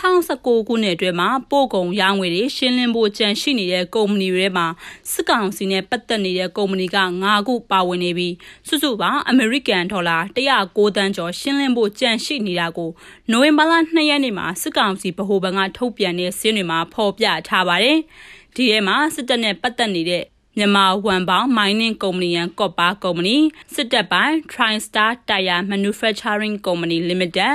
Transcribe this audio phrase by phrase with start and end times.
[0.00, 4.66] 2019ခုနှစ်အတွင်းမှာပို့ကုန်ရောင်းငွေတွေရှင်းလင်းဖို့ကြံရှိနေတဲ့ကုမ္ပဏီတွေမှာ
[5.12, 8.34] စစ်ကောင်စီနဲ့ပတ်သက်နေတဲ့ကုမ္ပဏီက9ခုပါဝင်နေပြီး
[8.68, 12.90] စုစုပေါင်းအမေရိကန်ဒေါ်လာ109တန်းကျော်ရှင်းလင်းဖို့ကြံရှိနေတာကို
[13.30, 17.98] နိုဝင်ဘာလ2ရက်နေ့မှာစစ်ကောင်စီဗဟိုဘဏ်ကထုတ်ပြန်တဲ့စည်းတွေမှာဖော်ပြထားပါတယ်။
[18.56, 20.24] ဒီထဲမှာစစ်တပ်နဲ့ပတ်သက်နေတဲ့
[20.56, 23.36] မြန်မာဝန်ပေါင်း mining ကုမ္ပဏီရန်ကော့ပါကုမ္ပဏီ
[23.74, 27.54] စစ်တပ်ပိုင်း TriStar Tire Manufacturing Company Limited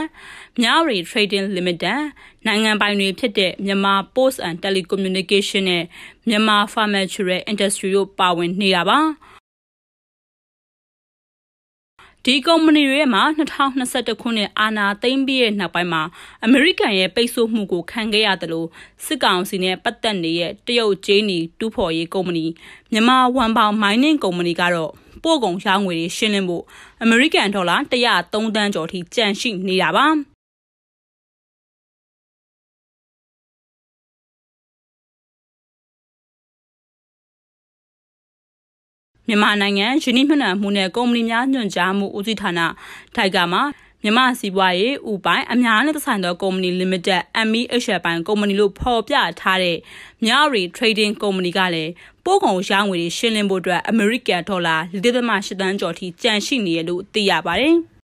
[0.62, 2.00] မြရီ Trading Limited
[2.46, 5.84] နိုင်ငံပိုင်တွေဖြစ်တဲ့မြန်မာ Post and Telecommunication နဲ့
[6.28, 9.00] မြန်မာ Pharmaceutical Industry တို့ပါဝင်နေတာပါ။
[12.30, 13.24] ဒီကုမ္ပဏီတွေမှာ
[13.78, 16.02] 2021ခုနှစ်အာဏာသိမ်းပြီးတဲ့နောက်ပိုင်းမှာ
[16.44, 18.68] အမေရိကန်ရဲ့ပိတ်ဆို့မှုကိုခံခဲ့ရတယ်လို့
[19.06, 22.46] စစ်ကောင်စီနဲ့ပတ်သက်နေတဲ့တရုတ်ဂျင်းနီတူးဖော်ရေးကုမ္ပဏီ
[22.92, 24.92] မြန်မာဝန်ပေါင်မိုင်းနင်းကုမ္ပဏီကတော့
[25.24, 26.64] ပို့ကုန်ရောင်းငွေတွေရှင်းလင်းဖို့
[27.02, 30.08] အမေရိကန်ဒေါ်လာ103တန်းကျော်ထိကျန်ရှိနေတာပါ။
[39.28, 40.30] မြန်မာနိုင်ငံယင်းနှိမ့်
[40.62, 42.60] မှုနဲ့ကုမ္ပဏီများညွှန်ကြားမှုဦးစီးဌာန
[43.16, 43.62] ထိုက်ကမှာ
[44.04, 49.78] မြန်မာစီးပွားရေးဥပိုင်အများနဲ့သက်ဆိုင်သောကုမ္ပဏီ limited MEH ပိုင်းကုမ္ပဏီလို့ဖော်ပြထားတဲ့
[50.24, 51.92] မြရီ trading ကုမ္ပဏီကလည်း
[52.26, 57.78] ပို့ကုန်ရောင်းငွေတွေရှင်းလင်းဖို့အတွက် American ဒေါ်လာ4.8တန်းကျော်ထိကြန့်ရှိနေရလို့သိရပါတယ်။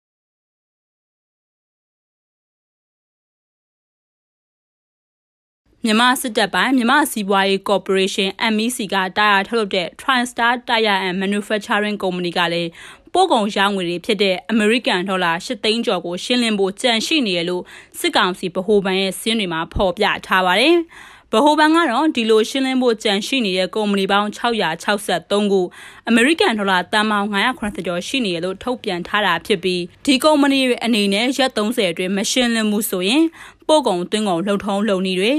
[5.87, 12.71] မြန်မာစစ်တပ်ပိုင်းမြန်မာစီးပွားရေးကော်ပိုရေးရှင်း MEC ကတာယာထုတ်လုပ်တဲ့ TriStar Tire and Manufacturing Company ကလည်း
[13.13, 17.63] ပို့ကုန်ရောင်းငွေတွေဖြစ်တဲ့ American ဒေါ်လာ8သိန်းကျော်ကိုရှင်းလင်းဖို့ကြံရှိနေရလို့
[17.99, 20.77] စစ်ကောင်စီဗဟိုဘဏ်ရဲ့စင်းတွေမှာဖော်ပြထားပါတယ်။
[21.33, 25.61] ဗဟိုဘဏ်ကတော့ဒီလိုရှင်းလင်းဖို့ကြံရှိနေတဲ့ကုမ္ပဏီပေါင်း663ခု
[26.09, 33.25] အမေရိကန်ဒေါ်လာတန်ပေါင်း980ကျော်ရှိနေရလို့ထုတ်ပြန်ထားတာဖြစ်ပြီးဒီကုမ္ပဏီတွေအနေနဲ့ရက်30အတွင်းမရှင်းလင်းမှုဆိုရင်
[33.69, 35.33] ပို့ကုန်သွင်းကုန်လှုပ်ထုံးလုပ်နည်းတွေ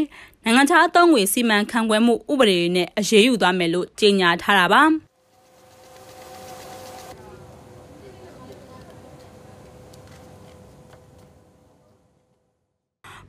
[0.45, 4.83] နိုင်ငံခြားအသုံးငွေစီမံခန့်ခွဲမှုဥပဒေတွေနဲ့အရေးယူသွားမယ်လို့ကြေညာထားတာပါ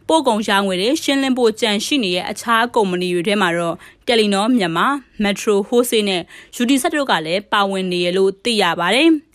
[0.09, 3.77] ပို့ကုန်ရောင်းငွေတွေရှင်းလင်းဖို့ကြံရှိနေတဲ့အခြားကုမ္ပဏီတွေထဲမှာတော့
[4.07, 4.87] တယ်လီနောမြန်မာ
[5.23, 6.23] Metro Wholesale နဲ့
[6.63, 9.11] UD ဆက်တို့ကလည်းပါဝင်နေရလို့သိရပါတယ်။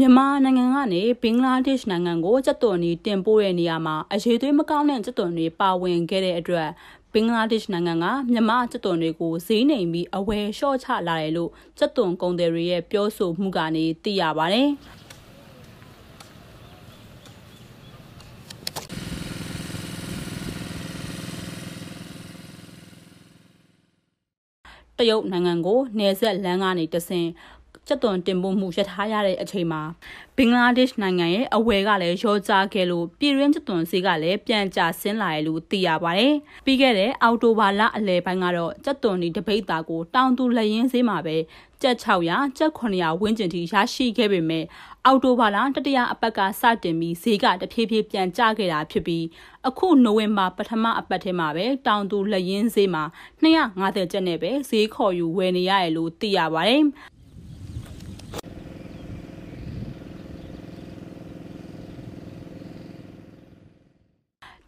[0.00, 6.68] မြန်မာနိုင်ငံကနေဘင်္ဂလားဒေ့ရှ်နိုင်ငံကိုစက်သွန်တွေတင်ပို့တဲ့နေရာမှာအရေးသွေးမကောင်းတဲ့စက်သွန်တွေပါဝင်ခဲ့တဲ့အတွက်
[7.12, 14.62] ဘင်္ဂလားဒေ့ရှ်နိုင်ငံကမြန်မာစက်သွန်တွေကိုဈေးနှိမ်ပြီးအဝယ်လျှော့ချလာတယ်လို့စက်သွန်ကုန်သည်တွေရဲ့ပြောဆိုမှုကနေသိရပါဗျ။
[25.00, 27.26] တရုတ်နိုင်ငံကိုနယ်စပ်လမ်းကနေတဆင်
[27.88, 29.82] ကြက်သွန်တင်ပို့မှုရထားရတဲ့အချိန်မှာ
[30.36, 36.34] ဘင်္ဂလားဒေ့ရှ်နိုင်ငံရဲ့အဝယ်ကလည်းရောကျခဲ့လို့ပြည်ရင်းကြက်သွန်ဈေးကလည်းပြန်ကျဆင်းလာတယ်လို့သိရပါတယ်။
[36.66, 41.36] ပြီးခဲ့တဲ့အောက်တိုဘာလအလယ်ပိုင်းကတော့ကြက်သွန်ဒီတပိတ်တာကိုတောင်သူလက်ရင်းဈေးမှာပဲ
[41.82, 44.64] ကြက်600ကြက်900ဝန်းကျင်ထိရရှိခဲ့ပေမဲ့
[45.06, 49.24] အောက်တိုဘာလတတိယအပတ်ကစတင်ပြီးဈေးကတဖြည်းဖြည်းပြန်ကျခဲ့တာဖြစ်ပြီး
[49.68, 53.04] အခုနိုဝင်ဘာပထမအပတ်ထဲမှာပဲတောင်သူလက်ရင်းဈေးမှာ
[53.42, 56.84] 250ကျပ်နဲ့ပဲဈေးခေါ်ယူဝယ်နေရတယ်လို့သိရပါတယ်။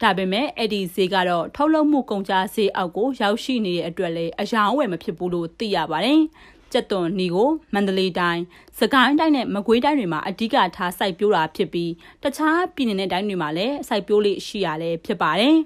[0.01, 6.21] ဒါပေမဲ့အဲ့ဒီဈေးကတော့ထုတ်လုပ်မှုကုန်ကျဈေးအောက်ကိုရောက်ရှိနေတဲ့အတွက်လည်းအယောင်းဝယ်မဖြစ်ဘူးလို့သိရပါတယ်။
[6.71, 8.41] ကျက်သွန်နီကိုမန္တလေးတိုင်း၊
[8.79, 11.91] စကိုင်းတိုင်းနဲ့မကွေးတိုင်းတွေမှာအဓိကထားစိုက်ပျိုးတာဖြစ်ပြီး
[12.23, 15.57] တခြားပြည်နယ်နဲ့တိုင်းတွေမှာလည်းစိုက်ပျိုးလေးရှိရလဲဖြစ်ပါတယ်။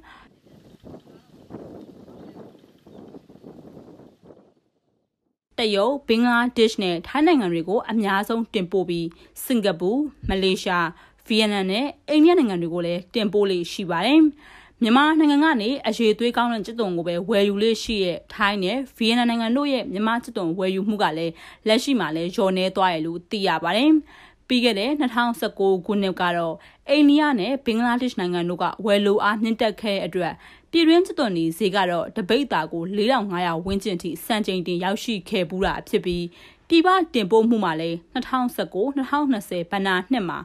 [5.60, 9.08] တရုတ်ဘင်္ဂလားဒေ့ရှ်နဲ့ထိုင်းနိုင်ငံတွေကိုအများဆုံးတင်ပို့ပြီး
[9.46, 9.92] စင်ကာပူ
[10.30, 10.88] မလေးရှား
[11.28, 14.22] ဗီယက်နမ်နဲ့အိန္ဒိယနိုင်ငံတွေကိုလည်းတင်ပို့လေးရှိပါတယ်။
[14.82, 21.34] မြန်မာနိုင်ငံကနေအရေးသွေးကောင်းတဲ့စစ်တုံကိုပဲဝယ်ယူလေးရှိရဲ့ထိုင်းနဲ့ဗီယက်နမ်နိုင်ငံတို့ရဲ့မြန်မာစစ်တုံဝယ်ယူမှုကလည်း
[21.68, 23.92] လက်ရှိမှာလည်းလျော့နေသွားရလို့သိရပါတယ်။
[24.48, 26.56] ပြီးခဲ့တဲ့2019ခုနှစ်ကတော့
[26.90, 30.34] အိန္ဒိယနဲ့ဘင်္ဂလားဒေ့ရှ်နိုင်ငံတို့ကဝယ်လိုအားမြင့်တက်ခဲ့တဲ့အတွက်
[30.72, 36.26] ပြည်တွင်းစစ်သွန်ဒီဈေးကတော့တပိတ်တာကို4500ဝန်းကျင်ထိစံချိန်တင်ရောက်ရှိခဲ့ပူးတာဖြစ်ပြီး
[36.68, 40.40] ပြည်ပတင်ပို့မှုမှာလည်း2019-2020ဘဏ္ဍာနှစ်မှာ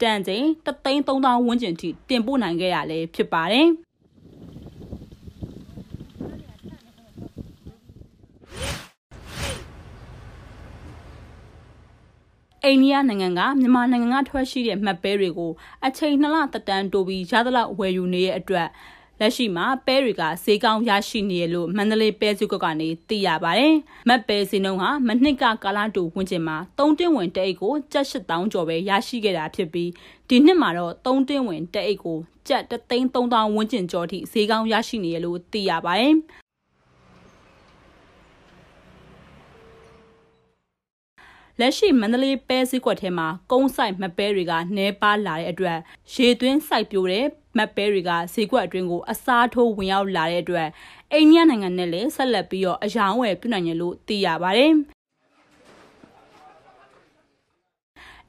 [0.00, 3.68] တန်ချိန်33000ဝန်းကျင်ထိတင်ပို့နိုင်ခဲ့ရလဲဖြစ်ပါတယ်။
[12.66, 15.52] အိန္ဒိယနိုင်ငံကမြန်မာနိုင်ငံကထွက်ရှိတဲ့မှတ်ပဲတွေကို
[15.86, 18.68] အချိန်နှစ်လသက်တမ်းတိုးပြီးရသလောက်ဝယ်ယူနေတဲ့အတွက်
[19.20, 23.74] လက်ရှိမှာပဲတွေကဈေးကောင်းရရှိနေရလို့မန္တလေးပဲစုကကနေသိရပါတယ်။
[24.08, 29.90] မတ်ပဲဈေးနှုန်းဟာမနှစ်ကကာလတူဝင်ကျင်မှာ3တင်းဝင်တအိတ်ကိုကျပ်8000ကျော်ပဲရရှိခဲ့တာဖြစ်ပြီး
[30.28, 32.18] ဒီနှစ်မှာတော့3တင်းဝင်တအိတ်ကို
[32.48, 36.14] ကျပ်33000ဝန်းကျင်ကျော်ထိဈေးကောင်းရရှိနေရလို့သိရပါတယ်။
[41.60, 45.78] လက်ရှိမန္တလေးပဲစည်းကွက်ထဲမှာကုန်းဆိုင်မပဲတွေကနှဲပါလာတဲ့အတွက်
[46.14, 50.68] ရေသွင်းစိုက်ပျိုးတဲ့ မတ်ပဲတွေကဈေးကွက်အတွင်းကိုအစားထိုးဝင်ရောက်လာတဲ့အတွက်
[51.12, 54.72] အိန္ဒိယနိုင်ငံနဲ့လည်းဆက်လက်ပြီးတော့အယောင်းဝယ်ပြုနိုင်ရလို့သိရပါတယ်။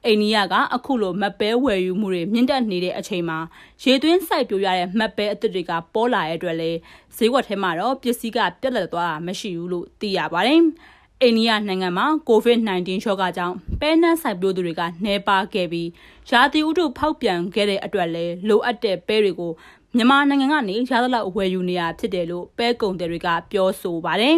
[0.06, 3.38] အိန္ဒိယကအခုလိုမတ်ပဲဝယ်ယူမှုတွေမြင့်တက်နေတဲ့အချိန်မှာ
[3.84, 6.78] ရေသွင်းစိုက်ပျိုးရတဲ့မတ်ပဲအသစ်တွေကပေါ်လာတဲ့အတွက်လည်း
[7.18, 10.62] ဈေးကွက်ထဲမှာတော့ပစ္စည်းကပြက်လက်သွားတာမရှိဘူးလို့သိရပါတယ်။
[11.22, 15.90] အိန္ဒိယနိုင်ငံမှာ COVID-19 ရောဂါကြောင့်ပဲနန်းဆိုင်ပြိုးသူတွေကနှဲပါခဲ့ပြီး
[16.30, 19.52] ရာသီဥတုဖောက်ပြန်ခဲ့တဲ့အတွက်လည်းလိုအပ်တဲ့ပဲတွေကို
[19.96, 24.38] မြန်မာနိုင်ငံကနေရသလောက်ဝယ်ယူနေရဖြစ်တယ်လို့ပဲကုန်တယ်တွေကပြောဆိုပါတယ်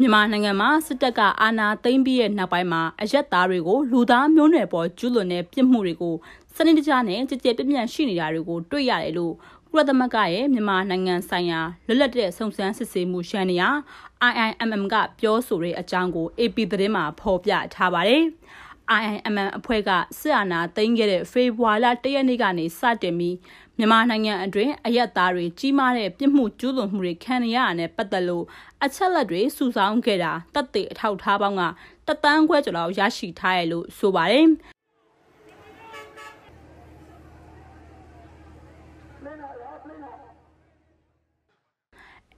[0.00, 6.14] မြန်မာနိုင်ငံမှာစစ်တပ်ကအာဏာသိမ်းပြီးတဲ့နောက်ပိုင်းမှာအရက်သားတွေကိုလူသားမျိုးနွယ်ပေါ်ကျူးလွန်တဲ့ပြစ်မှုတွေကို
[6.56, 9.34] စနစ်တကျနဲ့ကြည်ကြဲပြန့်ပြန့်ရှိနေတာတွေကိုတွေ့ရတယ်လို့
[9.68, 13.64] ကုလသမဂ္ဂရဲ့မြန်မာနိုင်ငံဆိုင်ရာလွတ်လပ်တဲ့စုံစမ်းစစ်ဆေးမှုရှမ်းနေရ
[14.30, 18.24] IIMM ကပြောဆိုတဲ့အကြောင်းကို AP သတင်းမှာဖော်ပြထားပါတယ်။
[18.94, 23.36] IIMM အဖွဲ့ကစစ်အာဏာသိမ်းခဲ့တဲ့ဖေဖော်ဝါရီလ၁ရက်နေ့ကနေစတင်ပြီး
[23.78, 28.44] မြန်မာနိုင်ငံအတွင်းအရက်သားတွေကြီးမားတဲ့ပြစ်မှုကျူးလွန်မှုတွေခံရရတဲ့ပတ်သက်လို့
[28.84, 31.62] အချက်လက်တွေစုဆောင်းခဲ့တာတပ်တွေအထောက်ထားပေါင်းက
[32.06, 34.46] တသန်းခွဲကျော်လောက်ရရှိထားရလို့ဆိုပါတယ်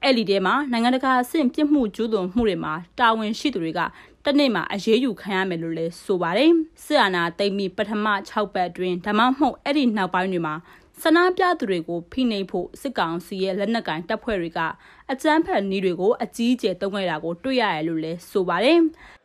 [0.04, 3.80] အဲ့ဒီထဲမှာနိုင်ငံတကာအဆင့်ပြစ်မှုကျူးလွန်မှုတွေမှာတာဝန်ရှိသူတွေက
[4.28, 6.52] တနေ့မှာအရေးယူခံရမယ်လို့လည်းဆိုပါတယ်။
[6.84, 10.54] စစ်အာဏာသိမ်းပြီးပထမ6ပတ်အတွင်းဓမ္မမဟုတ်အဲ့ဒီနောက်ပိုင်းတွေမှာ
[11.02, 14.60] ဆန္ဒပြသူတွေကိုဖိနှိပ်ဖို့စစ်ကောင်စီရဲ့လက်နက်ကင်တပ်ဖွဲ့တွေက
[15.10, 18.80] အကြမ်းဖက်နည်းတွေကိုအကြီးအကျယ်တုံ့ခဲ့တာကိုတွေ့ရတယ်လို့လည်းဆိုပါတယ်။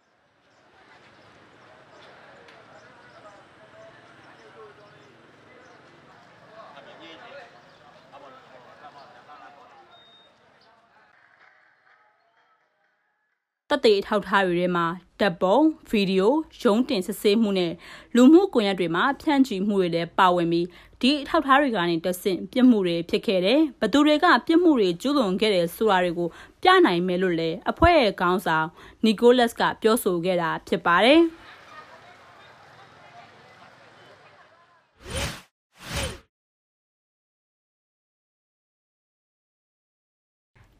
[13.73, 14.85] သက်သေထောက်ထားတွေထဲမှာ
[15.19, 15.57] တပ်ပုံ
[15.89, 17.73] ဗီဒီယိုရုံးတင်စစ်ဆေးမှုနဲ့
[18.15, 20.67] လူမှုကွန်ရက်တွေမှာဖြန့်ချီမှုတွေလည်းပါဝင်ပြီး
[21.01, 26.29] ဒီထောက်ထားတွေကနေတဆင့်ပြစ်မှုတွေဖြစ်ခဲ့တယ်ဘသူတွေကပြစ်မှုတွေကျူးလွန်ခဲ့တယ်ဆိုတာတွေကို
[26.63, 28.67] ပြနိုင်မယ်လို့လည်းအဖွဲ့ရဲ့ခေါင်းဆောင်
[29.05, 31.21] နီကိုလတ်ကပြောဆိုခဲ့တာဖြစ်ပါတယ်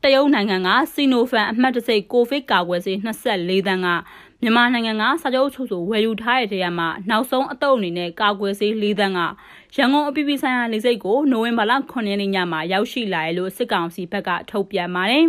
[0.06, 3.88] တရုတ်နိုင်ငံကစီနိုဖန်အမှတ်တစိကိုဗစ်ကာကွယ်ဆေး24သန်းက
[4.42, 9.20] မြန်မာနိုင်ငံကစာချုပ်ချုပ်ဆိုဝယ်ယူထားတဲ့တရားမှာနောက်ဆုံးအတုပ်အနေနဲ့ကာကွယ်ဆေး၄သန်းက
[9.76, 15.28] ရန်ကုန်အပြည်ပြည်ဆိုင်ရာလေဆိပ်ကိုနိုဝင်ဘာလ9ရက်နေ့ညမှာရောက်ရှိလာတယ်လို့စစ်ကောင်စီဘက်ကထုတ်ပြန်ပါတယ်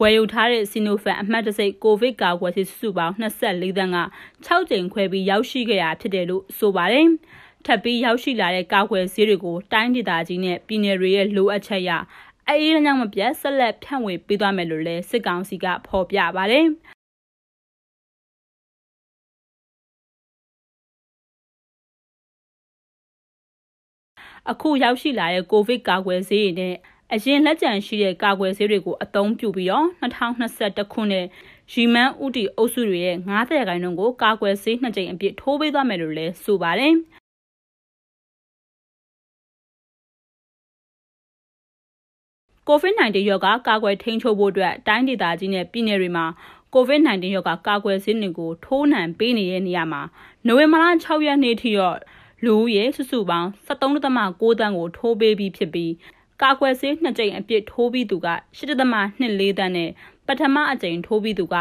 [0.00, 3.98] ဝယ်ယူထားတဲ့စီနိုဖန်အမှတ်တစိတ်ကိုဗစ်ကာကွယ်ဆေးစုစုပေါင်း24သန်းက
[4.46, 7.08] 6ကြိမ်ခွဲပြီးရောက်ရှိခဲ့တာဖြစ်တယ်လို့ဆိုပါတယ်။
[7.66, 11.90] ထပ်ပြီးရောက်ရှိလာတဲ့ကာကွယ်ဆေးတွေကိုတိုင်းဒေသကြီးနဲ့ပြည်နယ်တွေရဲ့လိုအပ်ချက်အရ
[12.48, 16.66] အေးအကြောင်းမပြတ်ဆက်လက်ဖြန့်ဝေပေးသွားမယ်လို့လည်းစစ်ကောင်စီကဖော်ပြပါတယ်။
[24.50, 26.74] အခုရောက်ရှိလာတဲ့ကိုဗစ်ကာကွယ်ဆေးတွေနဲ့
[27.14, 31.26] အရင်လက်ကျန်ရှိတဲ့ကာကွယ်ဆေးတွေကိုအသုံးပြုပြီးတော့2021ခုနှစ်
[31.72, 36.94] ရီမန်ဥတီအုပ်စုတွေရဲ့90ရာခိုင်နှုန်းကိုကာကွယ်ဆေးနှစ်ကြိမ်အပြည့်ထိုးပေးသွားမယ်လို့လည်းဆိုပါတယ်။
[42.70, 46.26] COVID-19 ရောဂါကာကွယ်ထိန်းချုပ်ဖို့အတွက်တိုင်းဒေသကြီးနဲ့ပြည်နယ်တွေမှာ
[46.74, 50.02] COVID-19 ရောဂါကာကွယ်ဆေးတွေကိုထိုးနှံပေးနေတဲ့နေရာမှာ
[50.46, 51.98] နိုဝင်ဘာလ6ရက်နေ့ထိတော့
[52.44, 54.02] လူဦးရေစုစုပေါင်း73.6
[54.60, 55.92] တန်းကိုထိုးပေးပြီးဖြစ်ပြီး
[56.42, 59.90] ကာကွယ်ဆေးနှစ်ကြိမ်အပြည့်ထိုးပြီးသူက8.24တန်းနဲ့
[60.26, 61.56] ပထမအကြိမ်ထိုးပြီးသူက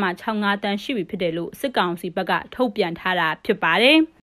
[0.00, 3.98] 9.65တန်းရှိပြီဖြစ်တယ်လို့စစ်ကောင်စီဘက်ကထုတ်ပြန်ထားတာဖြစ်ပါတယ်။